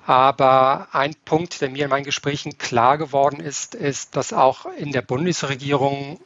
[0.08, 4.90] aber ein Punkt, der mir in meinen Gesprächen klar geworden ist, ist, dass auch in
[4.90, 6.18] der Bundesregierung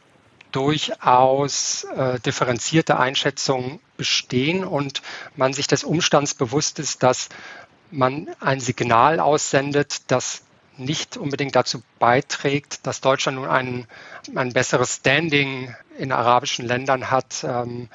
[0.52, 5.02] durchaus äh, differenzierte Einschätzungen bestehen und
[5.36, 7.28] man sich des Umstands bewusst ist, dass
[7.90, 10.44] man ein Signal aussendet, das
[10.76, 13.86] nicht unbedingt dazu beiträgt, dass Deutschland nun ein,
[14.34, 17.44] ein besseres Standing in arabischen Ländern hat.
[17.44, 17.88] Ähm,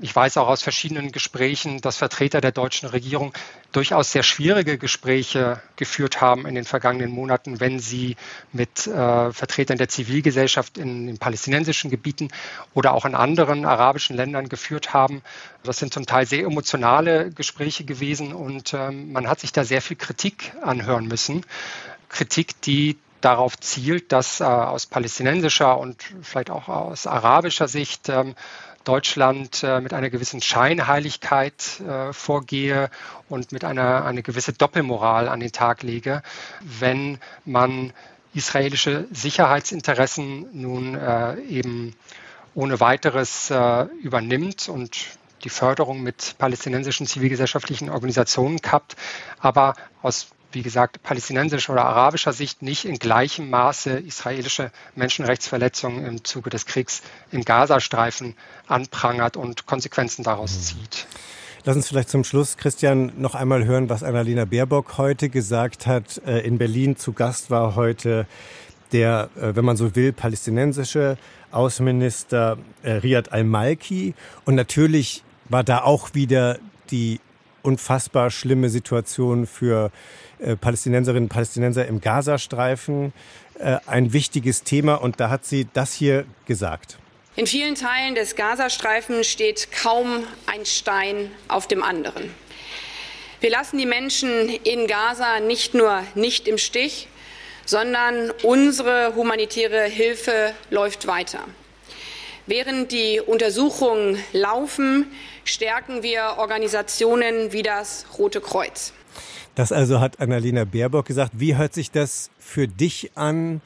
[0.00, 3.32] ich weiß auch aus verschiedenen Gesprächen, dass Vertreter der deutschen Regierung
[3.72, 8.16] durchaus sehr schwierige Gespräche geführt haben in den vergangenen Monaten, wenn sie
[8.52, 12.28] mit äh, Vertretern der Zivilgesellschaft in den palästinensischen Gebieten
[12.74, 15.22] oder auch in anderen arabischen Ländern geführt haben.
[15.64, 19.82] Das sind zum Teil sehr emotionale Gespräche gewesen und ähm, man hat sich da sehr
[19.82, 21.44] viel Kritik anhören müssen.
[22.08, 28.34] Kritik, die darauf zielt, dass äh, aus palästinensischer und vielleicht auch aus arabischer Sicht ähm,
[28.88, 32.88] Deutschland äh, mit einer gewissen Scheinheiligkeit äh, vorgehe
[33.28, 36.22] und mit einer eine gewisse Doppelmoral an den Tag lege,
[36.62, 37.92] wenn man
[38.32, 41.94] israelische Sicherheitsinteressen nun äh, eben
[42.54, 44.96] ohne weiteres äh, übernimmt und
[45.44, 48.96] die Förderung mit palästinensischen zivilgesellschaftlichen Organisationen kappt,
[49.38, 56.24] aber aus wie gesagt, palästinensischer oder arabischer Sicht nicht in gleichem Maße israelische Menschenrechtsverletzungen im
[56.24, 58.34] Zuge des Kriegs im Gazastreifen
[58.66, 60.62] anprangert und Konsequenzen daraus mhm.
[60.62, 61.06] zieht.
[61.64, 66.20] Lass uns vielleicht zum Schluss, Christian, noch einmal hören, was Annalena Baerbock heute gesagt hat.
[66.26, 68.26] Äh, in Berlin zu Gast war heute
[68.92, 71.18] der, äh, wenn man so will, palästinensische
[71.50, 74.14] Außenminister äh, Riyad al-Malki.
[74.44, 76.58] Und natürlich war da auch wieder
[76.90, 77.20] die
[77.62, 79.90] unfassbar schlimme Situation für äh,
[80.60, 83.12] Palästinenserinnen und Palästinenser im Gazastreifen
[83.58, 86.98] äh, ein wichtiges Thema und da hat sie das hier gesagt.
[87.36, 92.34] In vielen Teilen des Gazastreifens steht kaum ein Stein auf dem anderen.
[93.40, 97.08] Wir lassen die Menschen in Gaza nicht nur nicht im Stich,
[97.64, 101.40] sondern unsere humanitäre Hilfe läuft weiter.
[102.46, 105.06] Während die Untersuchungen laufen,
[105.44, 108.94] stärken wir Organisationen wie das Rote Kreuz.
[109.58, 111.32] Das also hat Annalena Baerbock gesagt.
[111.34, 113.60] Wie hört sich das für dich an?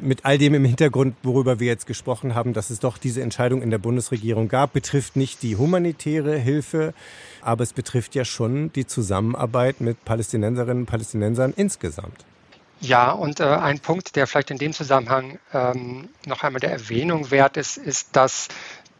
[0.00, 3.62] Mit all dem im Hintergrund, worüber wir jetzt gesprochen haben, dass es doch diese Entscheidung
[3.62, 6.94] in der Bundesregierung gab, betrifft nicht die humanitäre Hilfe,
[7.42, 12.24] aber es betrifft ja schon die Zusammenarbeit mit Palästinenserinnen und Palästinensern insgesamt.
[12.80, 17.30] Ja, und äh, ein Punkt, der vielleicht in dem Zusammenhang ähm, noch einmal der Erwähnung
[17.30, 18.48] wert ist, ist, dass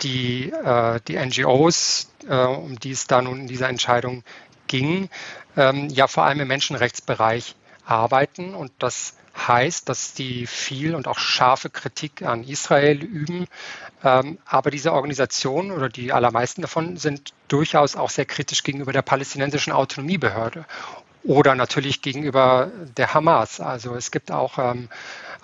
[0.02, 4.22] die, äh, die NGOs, äh, um die es da nun in dieser Entscheidung
[4.68, 5.08] ging,
[5.58, 8.54] ähm, ja vor allem im Menschenrechtsbereich arbeiten.
[8.54, 13.46] Und das heißt, dass die viel und auch scharfe Kritik an Israel üben.
[14.02, 19.02] Ähm, aber diese Organisationen oder die allermeisten davon sind durchaus auch sehr kritisch gegenüber der
[19.02, 20.64] palästinensischen Autonomiebehörde
[21.24, 23.60] oder natürlich gegenüber der Hamas.
[23.60, 24.88] Also es gibt auch, ähm,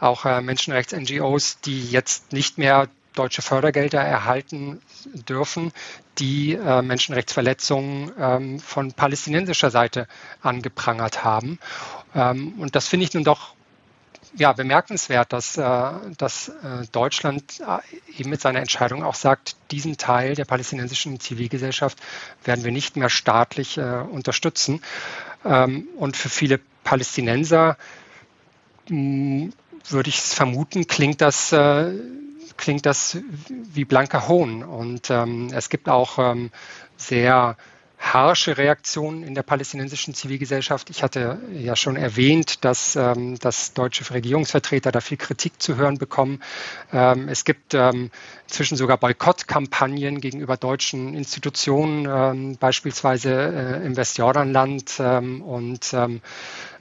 [0.00, 4.80] auch äh, Menschenrechts-NGOs, die jetzt nicht mehr deutsche Fördergelder erhalten
[5.28, 5.72] dürfen,
[6.18, 10.06] die äh, Menschenrechtsverletzungen ähm, von palästinensischer Seite
[10.42, 11.58] angeprangert haben.
[12.14, 13.54] Ähm, und das finde ich nun doch
[14.36, 19.96] ja, bemerkenswert, dass, äh, dass äh, Deutschland äh, eben mit seiner Entscheidung auch sagt, diesen
[19.96, 21.98] Teil der palästinensischen Zivilgesellschaft
[22.42, 24.82] werden wir nicht mehr staatlich äh, unterstützen.
[25.44, 27.76] Ähm, und für viele Palästinenser
[28.88, 29.52] hm,
[29.88, 31.92] würde ich es vermuten, klingt das äh,
[32.56, 34.62] klingt das wie blanker Hohn.
[34.62, 36.50] Und ähm, es gibt auch ähm,
[36.96, 37.56] sehr
[38.04, 40.90] harsche Reaktionen in der palästinensischen Zivilgesellschaft.
[40.90, 45.96] Ich hatte ja schon erwähnt, dass, ähm, dass deutsche Regierungsvertreter da viel Kritik zu hören
[45.96, 46.42] bekommen.
[46.92, 48.10] Ähm, es gibt ähm,
[48.46, 54.96] inzwischen sogar Boykottkampagnen gegenüber deutschen Institutionen, ähm, beispielsweise äh, im Westjordanland.
[54.98, 56.20] Ähm, und ähm,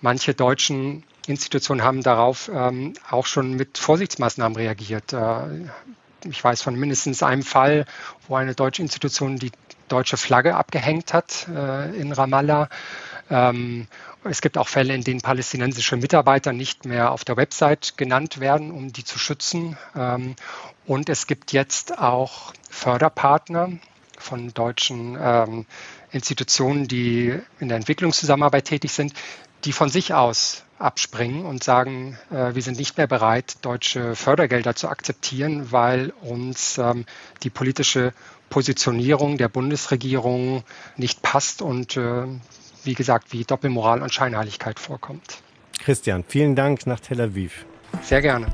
[0.02, 5.14] manche deutschen Institutionen haben darauf ähm, auch schon mit Vorsichtsmaßnahmen reagiert.
[5.14, 5.70] Äh,
[6.26, 7.86] ich weiß von mindestens einem Fall,
[8.28, 9.52] wo eine deutsche Institution die
[9.88, 12.70] deutsche Flagge abgehängt hat äh, in Ramallah.
[13.30, 13.88] Ähm,
[14.24, 18.72] es gibt auch Fälle, in denen palästinensische Mitarbeiter nicht mehr auf der Website genannt werden,
[18.72, 19.78] um die zu schützen.
[19.96, 20.36] Ähm,
[20.86, 23.72] und es gibt jetzt auch Förderpartner
[24.18, 25.66] von deutschen ähm,
[26.12, 29.14] Institutionen, die in der Entwicklungszusammenarbeit tätig sind,
[29.66, 34.76] die von sich aus abspringen und sagen, äh, wir sind nicht mehr bereit, deutsche Fördergelder
[34.76, 37.06] zu akzeptieren, weil uns ähm,
[37.44, 38.14] die politische
[38.50, 40.64] Positionierung der Bundesregierung
[40.98, 42.26] nicht passt und äh,
[42.84, 45.42] wie gesagt, wie Doppelmoral und Scheinheiligkeit vorkommt.
[45.80, 47.66] Christian, vielen Dank nach Tel Aviv.
[48.02, 48.48] Sehr gerne.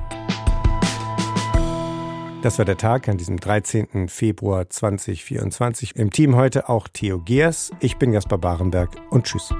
[2.44, 4.08] Das war der Tag an diesem 13.
[4.08, 5.96] Februar 2024.
[5.98, 7.72] Im Team heute auch Theo Geers.
[7.82, 9.54] Ich bin Gaspar Barenberg und tschüss.